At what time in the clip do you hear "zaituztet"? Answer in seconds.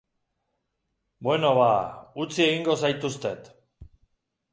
2.87-3.53